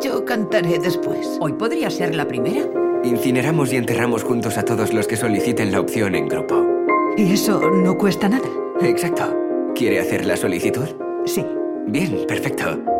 [0.01, 1.38] Yo cantaré después.
[1.41, 2.62] ¿Hoy podría ser la primera?
[3.03, 6.65] Incineramos y enterramos juntos a todos los que soliciten la opción en grupo.
[7.17, 8.47] ¿Y eso no cuesta nada?
[8.79, 9.46] Exacto.
[9.77, 10.87] ¿Quiere hacer la solicitud?
[11.27, 11.45] Sí.
[11.85, 12.96] Bien, perfecto.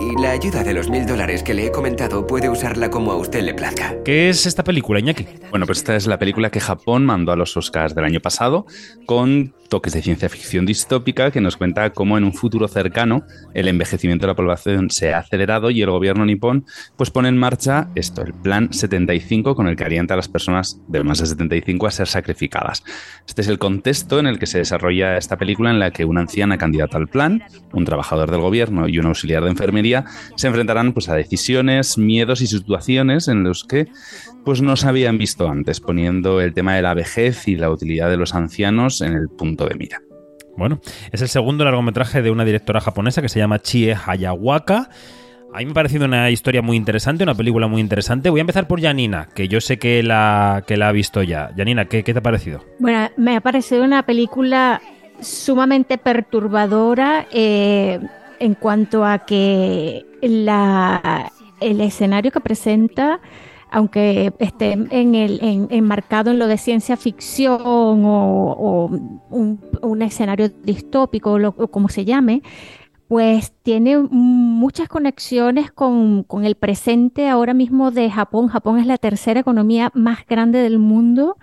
[0.00, 3.16] Y la ayuda de los mil dólares que le he comentado puede usarla como a
[3.16, 3.96] usted le plazca.
[4.02, 5.26] ¿Qué es esta película, Iñaki?
[5.50, 8.64] Bueno, pues esta es la película que Japón mandó a los Oscars del año pasado
[9.04, 13.22] con toques de ciencia ficción distópica que nos cuenta cómo en un futuro cercano
[13.54, 17.38] el envejecimiento de la población se ha acelerado y el gobierno nipón pues pone en
[17.38, 21.26] marcha esto, el plan 75 con el que alienta a las personas de más de
[21.26, 22.82] 75 a ser sacrificadas.
[23.26, 26.22] Este es el contexto en el que se desarrolla esta película en la que una
[26.22, 29.89] anciana candidata al plan, un trabajador del gobierno y un auxiliar de enfermería
[30.36, 33.88] se enfrentarán pues a decisiones, miedos y situaciones en los que
[34.44, 38.10] pues no se habían visto antes, poniendo el tema de la vejez y la utilidad
[38.10, 40.00] de los ancianos en el punto de mira.
[40.56, 40.80] Bueno,
[41.12, 44.90] es el segundo largometraje de una directora japonesa que se llama Chie Hayawaka.
[45.52, 48.30] A mí me ha parecido una historia muy interesante, una película muy interesante.
[48.30, 51.50] Voy a empezar por Janina, que yo sé que la, que la ha visto ya.
[51.56, 52.64] Janina, ¿qué, ¿qué te ha parecido?
[52.78, 54.80] Bueno, me ha parecido una película
[55.20, 58.00] sumamente perturbadora eh,
[58.40, 63.20] en cuanto a que la, el escenario que presenta
[63.72, 67.60] aunque esté en el, en, enmarcado en lo de ciencia ficción
[68.04, 68.90] o,
[69.30, 72.42] un, un, escenario distópico, lo, o como se llame,
[73.06, 78.48] pues tiene muchas conexiones con, con, el presente ahora mismo de Japón.
[78.48, 81.36] Japón es la tercera economía más grande del mundo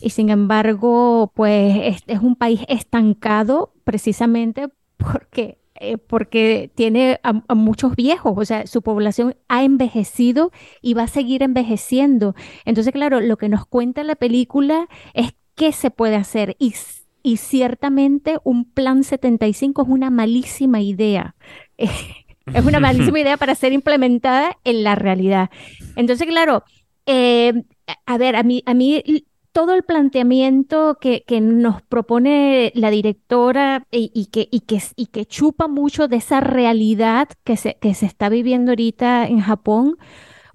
[0.00, 7.54] y sin embargo, pues es, es un país estancado precisamente porque eh, porque tiene a,
[7.54, 12.36] muchos viejos, o sea, su población ha envejecido y va a seguir envejeciendo.
[12.64, 16.74] Entonces, claro, lo que nos cuenta la película es qué se puede hacer y,
[17.22, 21.34] y ciertamente un plan 75 es una malísima idea.
[21.76, 25.50] es una malísima idea para ser implementada en la realidad.
[25.96, 26.62] Entonces, claro,
[27.06, 27.64] eh,
[28.06, 29.02] a ver, a mí, a mí
[29.54, 37.28] todo el planteamiento que, nos propone la directora y, que, chupa mucho de esa realidad
[37.44, 39.96] que se, está viviendo ahorita en Japón,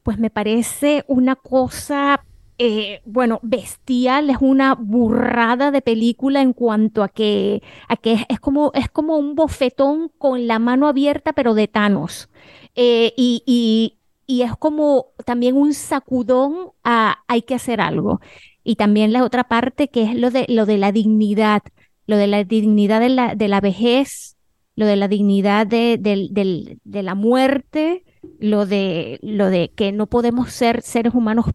[0.04, 2.26] pues me parece una cosa,
[2.58, 7.64] eh, bueno, bestial, es una burrada de película en cuanto a que,
[8.04, 12.30] es, como, es como un bofetón con la mano abierta, pero de Thanos.
[12.76, 13.96] Eh, y,
[14.28, 18.20] y es como también un sacudón a hay que hacer algo
[18.64, 21.62] y también la otra parte que es lo de, lo de la dignidad,
[22.08, 24.38] lo de la dignidad de la, de la vejez,
[24.76, 28.04] lo de la dignidad de, de, la muerte
[28.40, 31.48] lo de, lo de que no podemos ser seres humanos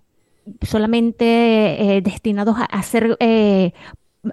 [0.60, 1.24] solamente
[1.96, 3.72] eh, destinados a, a ser, eh,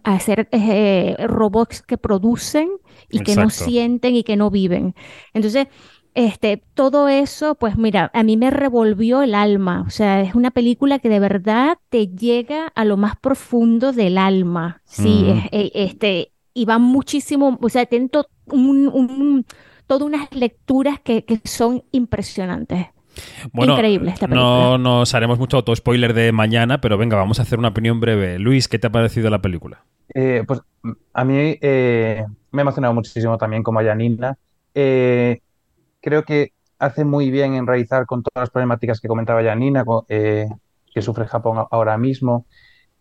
[0.03, 2.69] a ser eh, robots que producen
[3.09, 4.93] y que no sienten y que no viven.
[5.33, 5.67] Entonces,
[6.13, 9.83] este, todo eso, pues mira, a mí me revolvió el alma.
[9.87, 14.17] O sea, es una película que de verdad te llega a lo más profundo del
[14.17, 14.81] alma.
[14.85, 15.29] Sí, Mm.
[15.37, 19.45] es- eh, este, y va muchísimo, o sea, tiene to- un, un-
[19.87, 22.87] todas unas lecturas que, que son impresionantes.
[23.51, 24.45] Bueno, Increíble esta película.
[24.45, 28.39] no nos haremos mucho auto-spoiler de mañana, pero venga, vamos a hacer una opinión breve.
[28.39, 29.83] Luis, ¿qué te ha parecido la película?
[30.13, 30.61] Eh, pues
[31.13, 34.37] a mí eh, me ha emocionado muchísimo también como a Janina.
[34.73, 35.39] Eh,
[36.01, 40.05] creo que hace muy bien en realizar con todas las problemáticas que comentaba Janina, co-
[40.09, 40.47] eh,
[40.93, 42.45] que sufre Japón ahora mismo.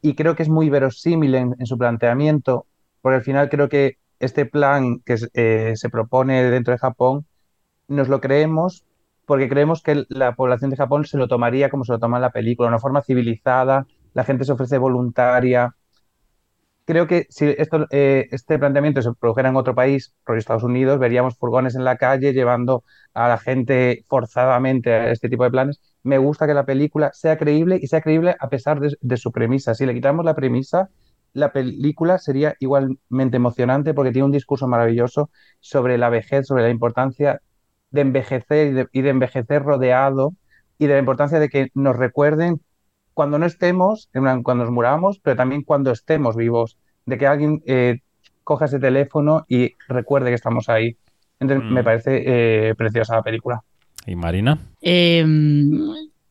[0.02, 2.66] Y creo que es muy verosímil en, en su planteamiento,
[3.02, 7.26] porque al final creo que este plan que eh, se propone dentro de Japón
[7.88, 8.84] nos lo creemos
[9.26, 12.22] porque creemos que la población de Japón se lo tomaría como se lo toma en
[12.22, 15.76] la película, de una forma civilizada, la gente se ofrece voluntaria.
[16.90, 20.98] Creo que si esto, eh, este planteamiento se produjera en otro país, por Estados Unidos,
[20.98, 22.82] veríamos furgones en la calle llevando
[23.14, 25.80] a la gente forzadamente a este tipo de planes.
[26.02, 29.76] Me gusta que la película sea creíble y sea creíble a pesar de, su premisa.
[29.76, 30.90] Si le quitamos la premisa,
[31.32, 36.70] la película sería igualmente emocionante porque tiene un discurso maravilloso sobre la vejez, sobre la
[36.70, 37.40] importancia
[37.92, 40.34] de envejecer y de envejecer rodeado
[40.76, 42.60] y de la importancia de que nos recuerden
[43.20, 47.26] cuando no estemos, en plan, cuando nos muramos, pero también cuando estemos vivos, de que
[47.26, 47.98] alguien eh,
[48.44, 50.96] coja ese teléfono y recuerde que estamos ahí.
[51.38, 51.74] Entonces, Mm.
[51.74, 53.62] me parece eh, preciosa la película.
[54.06, 54.56] ¿Y Marina?
[54.80, 55.22] Eh,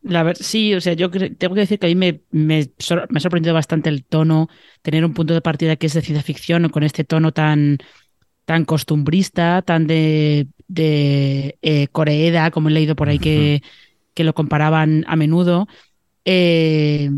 [0.02, 3.06] la ver, sí, o sea, yo tengo que decir que a mí me, me, sor-
[3.12, 4.47] me ha sorprendido bastante el tono,
[4.82, 7.78] tener un punto de partida que es de ciencia ficción con este tono tan,
[8.45, 13.62] tan costumbrista, tan de, de eh, Coreeda, como he leído por ahí que,
[14.15, 15.67] que lo comparaban a menudo.
[16.25, 17.10] Eh,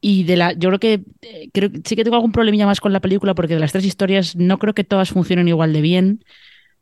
[0.00, 2.92] y de la, yo creo que eh, creo, sí que tengo algún problemilla más con
[2.92, 6.24] la película porque de las tres historias no creo que todas funcionen igual de bien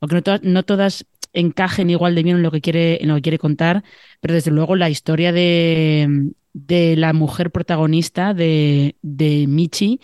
[0.01, 3.09] o que no, todas- no todas encajen igual de bien en lo que quiere, en
[3.09, 3.85] lo que quiere contar,
[4.21, 10.01] pero desde luego la historia de, de la mujer protagonista de, de Michi,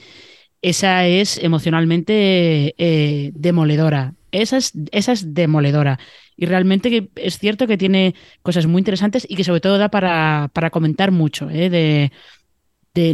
[0.62, 4.14] esa es emocionalmente eh, demoledora.
[4.32, 5.98] Esa es, esa es demoledora.
[6.40, 10.51] Y realmente es cierto que tiene cosas muy interesantes y que sobre todo da para,
[10.53, 11.68] para comentar mucho, ¿eh?
[11.68, 12.12] de,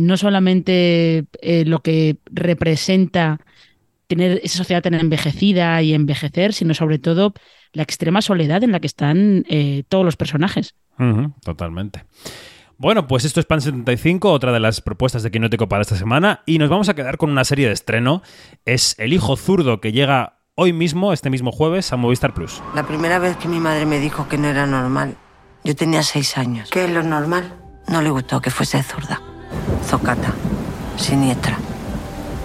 [0.00, 3.40] no solamente eh, lo que representa
[4.06, 7.32] tener esa sociedad tan envejecida y envejecer, sino sobre todo
[7.72, 10.74] la extrema soledad en la que están eh, todos los personajes.
[11.42, 12.04] Totalmente.
[12.76, 16.42] Bueno, pues esto es Pan 75, otra de las propuestas de Quinótico para esta semana,
[16.44, 18.22] y nos vamos a quedar con una serie de estreno.
[18.64, 22.62] Es El Hijo Zurdo, que llega hoy mismo, este mismo jueves, a Movistar Plus.
[22.74, 25.16] La primera vez que mi madre me dijo que no era normal,
[25.64, 26.70] yo tenía seis años.
[26.70, 27.52] ¿Qué es lo normal?
[27.88, 29.20] No le gustó que fuese zurda,
[29.84, 30.32] zocata,
[30.96, 31.58] siniestra,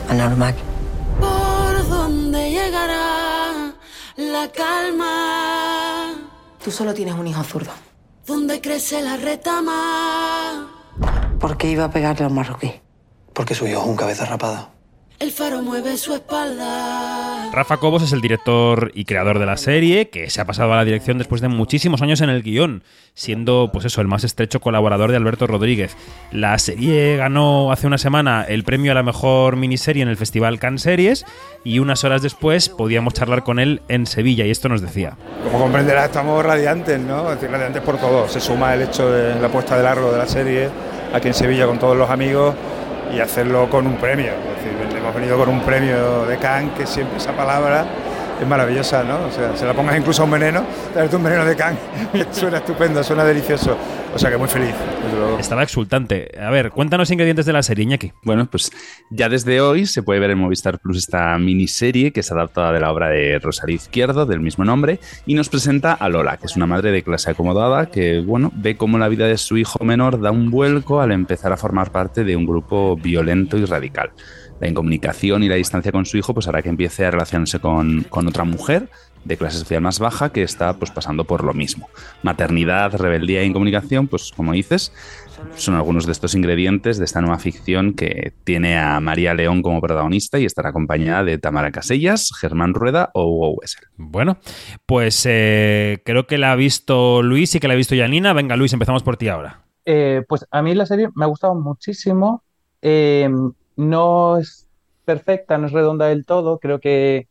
[0.10, 0.56] anormal.
[1.20, 3.74] ¿Por dónde llegará
[4.18, 6.16] la calma?
[6.64, 7.72] Tú solo tienes un hijo zurdo.
[8.26, 10.68] ¿Dónde crece la retama?
[11.40, 12.74] ¿Por qué iba a pegarle a un marroquí?
[13.34, 14.72] Porque su hijo es un cabeza rapada.
[15.20, 17.50] El faro mueve su espalda.
[17.52, 20.78] Rafa Cobos es el director y creador de la serie, que se ha pasado a
[20.78, 22.84] la dirección después de muchísimos años en el guion,
[23.16, 25.98] siendo, pues eso, el más estrecho colaborador de Alberto Rodríguez.
[26.32, 30.58] La serie ganó hace una semana el premio a la mejor miniserie en el Festival
[30.58, 31.26] Cannes Series
[31.66, 35.18] y unas horas después podíamos charlar con él en Sevilla y esto nos decía.
[35.44, 37.30] Como comprenderás, estamos radiantes, ¿no?
[37.30, 38.30] Es decir, radiantes por todo.
[38.30, 40.70] Se suma el hecho de la puesta de largo de la serie
[41.14, 42.56] aquí en Sevilla con todos los amigos
[43.14, 44.32] y hacerlo con un premio.
[45.10, 47.84] Hemos venido con un premio de Cannes, que siempre esa palabra
[48.40, 49.26] es maravillosa, ¿no?
[49.26, 51.82] O sea, se la pongas incluso a un veneno, traerte un veneno de Cannes,
[52.32, 53.76] suena estupendo, suena delicioso.
[54.14, 54.76] O sea que muy feliz.
[55.40, 56.30] Estaba exultante.
[56.40, 58.12] A ver, cuéntanos ingredientes de la serie, Iñaki.
[58.24, 58.72] Bueno, pues
[59.10, 62.80] ya desde hoy se puede ver en Movistar Plus esta miniserie que es adaptada de
[62.80, 66.56] la obra de Rosario Izquierdo, del mismo nombre, y nos presenta a Lola, que es
[66.56, 70.22] una madre de clase acomodada que, bueno, ve cómo la vida de su hijo menor
[70.22, 74.12] da un vuelco al empezar a formar parte de un grupo violento y radical.
[74.60, 78.04] La incomunicación y la distancia con su hijo pues hará que empiece a relacionarse con,
[78.04, 78.90] con otra mujer
[79.26, 81.90] de clase social más baja que está pues pasando por lo mismo.
[82.24, 84.94] Maternidad, rebeldía e incomunicación, pues como dices,
[85.56, 89.82] son algunos de estos ingredientes de esta nueva ficción que tiene a María León como
[89.82, 93.86] protagonista y estará acompañada de Tamara Casellas, Germán Rueda o Hugo Wessel.
[93.98, 94.38] Bueno,
[94.86, 98.34] pues eh, creo que la ha visto Luis y que la ha visto Janina.
[98.34, 99.62] Venga, Luis, empezamos por ti ahora.
[99.86, 102.44] Eh, pues a mí la serie me ha gustado muchísimo.
[102.82, 103.30] Eh,
[103.80, 104.68] no es
[105.06, 106.60] perfecta, no es redonda del todo.
[106.60, 107.30] Creo que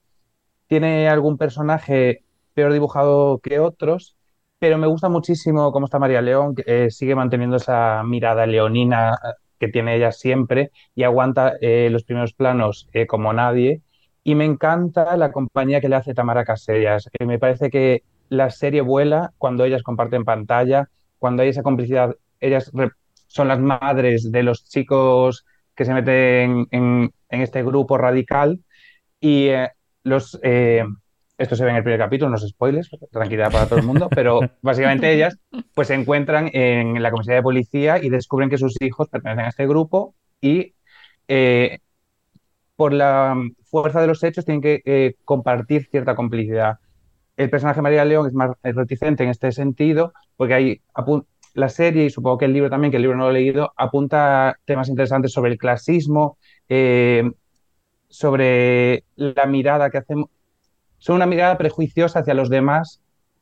[0.66, 2.24] tiene algún personaje
[2.54, 4.16] peor dibujado que otros,
[4.58, 9.14] pero me gusta muchísimo cómo está María León, que eh, sigue manteniendo esa mirada leonina
[9.14, 13.82] eh, que tiene ella siempre y aguanta eh, los primeros planos eh, como nadie.
[14.24, 17.10] Y me encanta la compañía que le hace Tamara Casellas.
[17.20, 20.88] Me parece que la serie vuela cuando ellas comparten pantalla,
[21.18, 22.16] cuando hay esa complicidad.
[22.40, 22.72] Ellas
[23.26, 25.44] son las madres de los chicos
[25.78, 28.58] que se meten en, en este grupo radical
[29.20, 29.70] y eh,
[30.02, 30.38] los...
[30.42, 30.84] eh,
[31.38, 34.08] esto se ve en el primer capítulo, no es spoilers, tranquilidad para todo el mundo,
[34.12, 35.38] pero básicamente ellas
[35.72, 39.48] pues se encuentran en la comisaría de policía y descubren que sus hijos pertenecen a
[39.50, 40.74] este grupo y
[41.28, 41.78] eh,
[42.74, 46.80] por la fuerza de los hechos tienen que eh, compartir cierta complicidad.
[47.36, 50.80] El personaje María León es más reticente en este sentido porque hay
[51.58, 53.72] la serie y supongo que el libro también, que el libro no lo he leído,
[53.76, 56.38] apunta temas interesantes sobre el clasismo,
[56.68, 57.30] eh,
[58.08, 60.28] sobre la mirada que hacemos,
[60.98, 63.00] son una mirada prejuiciosa hacia los demás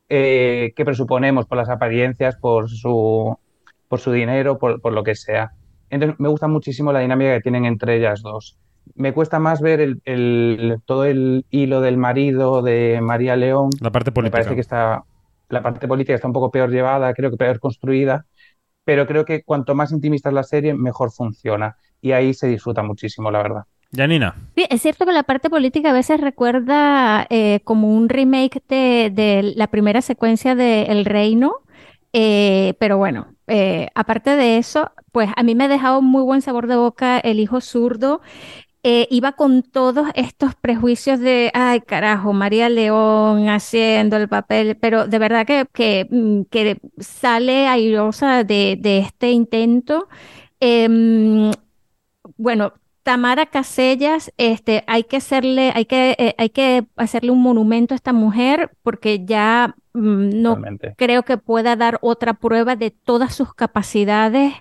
[0.09, 3.37] eh, que presuponemos por las apariencias, por su,
[3.89, 5.53] por su dinero, por, por lo que sea.
[5.91, 8.59] Entonces, me gusta muchísimo la dinámica que tienen entre ellas dos.
[8.95, 13.71] Me cuesta más ver el, el- todo el hilo del marido de María León.
[13.81, 14.39] La parte Me política.
[14.39, 15.05] parece que está,
[15.49, 18.27] la parte política está un poco peor llevada, creo que peor construida,
[18.85, 21.77] pero creo que cuanto más intimista es la serie, mejor funciona.
[22.01, 23.63] Y ahí se disfruta muchísimo, la verdad.
[23.95, 24.35] Janina.
[24.55, 29.11] Sí, es cierto que la parte política a veces recuerda eh, como un remake de,
[29.13, 31.61] de la primera secuencia de El Reino,
[32.13, 36.43] eh, pero bueno, eh, aparte de eso, pues a mí me ha dejado muy buen
[36.43, 38.23] sabor de boca El Hijo Zurdo.
[38.89, 45.09] Eh, iba con todos estos prejuicios de, ay carajo, María León haciendo el papel, pero
[45.09, 50.07] de verdad que, que, mm, que sale airosa de, de este intento.
[50.61, 51.51] Em,
[52.37, 57.93] bueno, Tamara Casellas, este, hay que hacerle, hay que, eh, hay que hacerle un monumento
[57.93, 60.61] a esta mujer porque ya mm, no
[60.97, 64.55] creo que pueda dar otra prueba de todas sus capacidades.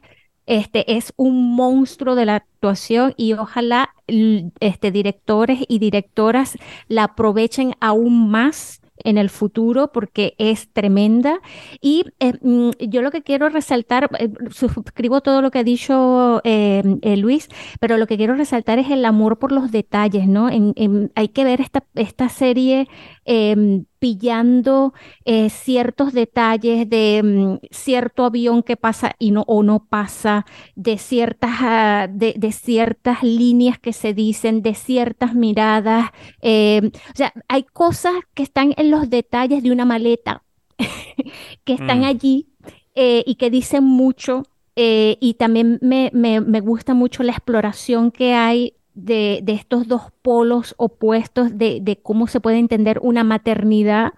[0.45, 3.89] Este es un monstruo de la actuación y ojalá
[4.59, 11.39] este, directores y directoras la aprovechen aún más en el futuro porque es tremenda.
[11.81, 16.41] Y eh, mm, yo lo que quiero resaltar, eh, suscribo todo lo que ha dicho
[16.43, 20.49] eh, eh, Luis, pero lo que quiero resaltar es el amor por los detalles, ¿no?
[20.49, 22.87] En- en- hay que ver esta, esta serie
[23.25, 24.93] eh, pillando
[25.25, 30.45] eh, ciertos detalles de mm, cierto avión que pasa y no o no pasa,
[30.75, 36.11] de ciertas, ah, de, de ciertas líneas que se dicen, de ciertas miradas.
[36.41, 40.43] eh, o sea, hay cosas que están en los detalles de una maleta
[41.63, 42.05] que están Mm.
[42.05, 42.47] allí
[42.95, 44.43] eh, y que dicen mucho.
[44.77, 49.87] eh, y también me, me- me gusta mucho la exploración que hay de, de estos
[49.87, 54.13] dos polos opuestos de, de cómo se puede entender una maternidad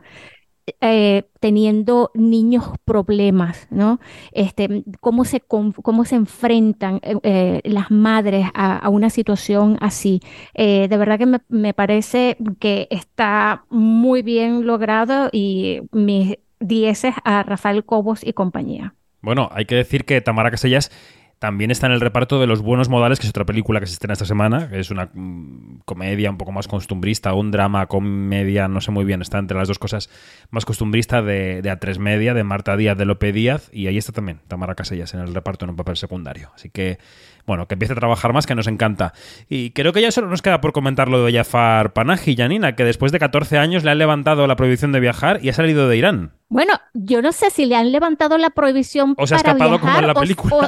[0.81, 4.01] eh, teniendo niños problemas, ¿no?
[4.33, 10.19] Este, cómo se, cómo se enfrentan eh, eh, las madres a, a una situación así.
[10.53, 17.43] De verdad que me, me parece que está muy bien logrado y mis dieces a
[17.43, 18.93] Rafael Cobos y compañía.
[19.21, 20.91] Bueno, hay que decir que Tamara Casellas
[21.39, 23.93] también está en el reparto de Los Buenos Modales, que es otra película que se
[23.93, 28.67] estrena esta semana, que es una mm, comedia un poco más costumbrista, un drama, comedia,
[28.67, 30.09] no sé muy bien, está entre las dos cosas
[30.49, 34.11] más costumbrista de, de A3 Media, de Marta Díaz, de Lope Díaz, y ahí está
[34.11, 36.49] también Tamara Casellas en el reparto en un papel secundario.
[36.55, 36.97] Así que,
[37.45, 39.13] bueno, que empiece a trabajar más, que nos encanta.
[39.47, 42.83] Y creo que ya solo nos queda por comentar lo de Jafar Panahi, Janina, que
[42.83, 45.97] después de 14 años le han levantado la prohibición de viajar y ha salido de
[45.97, 46.31] Irán.
[46.49, 49.79] Bueno, yo no sé si le han levantado la prohibición O se ha para escapado
[49.79, 50.55] como en viajar la película.
[50.55, 50.67] o- o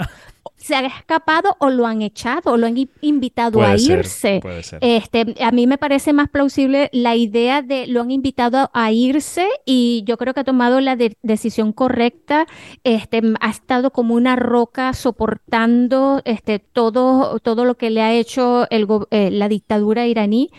[0.56, 4.40] se ha escapado o lo han echado o lo han invitado Puede a ser, irse.
[4.42, 4.80] puede ser.
[4.82, 9.48] Este, a mí me parece más plausible la idea de lo han invitado a irse
[9.66, 12.46] y yo creo que ha tomado la de- decisión correcta.
[12.84, 18.68] Este, ha estado como una roca soportando este, todo, todo lo que le ha hecho
[18.70, 20.50] el eh, la dictadura iraní.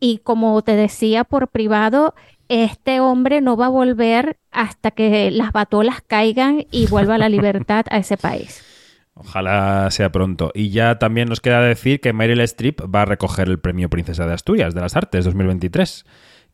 [0.00, 2.14] Y como te decía por privado,
[2.48, 7.84] este hombre no va a volver hasta que las batolas caigan y vuelva la libertad
[7.90, 8.64] a ese país.
[9.14, 10.50] Ojalá sea pronto.
[10.54, 14.26] Y ya también nos queda decir que Meryl Streep va a recoger el premio Princesa
[14.26, 16.06] de Asturias de las Artes 2023,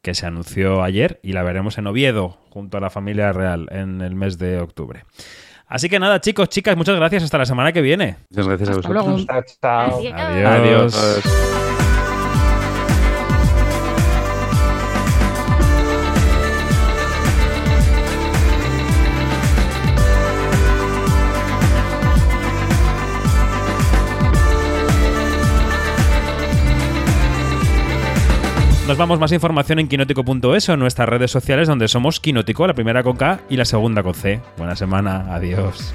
[0.03, 4.01] que se anunció ayer y la veremos en Oviedo junto a la familia real en
[4.01, 5.05] el mes de octubre.
[5.69, 7.25] Así que nada, chicos, chicas, muchas gracias.
[7.25, 8.17] Hasta la semana que viene.
[8.31, 9.27] Muchas gracias a Hasta vosotros.
[9.27, 9.45] luego.
[9.61, 10.01] Chao.
[10.15, 10.95] Adiós.
[10.95, 11.66] Adiós.
[28.97, 32.73] Nos vamos más información en quinótico.es o en nuestras redes sociales donde somos Quinótico, la
[32.73, 34.41] primera con K y la segunda con C.
[34.57, 35.93] Buena semana, adiós.